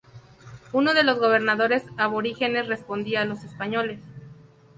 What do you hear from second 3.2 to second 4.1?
a los españoles.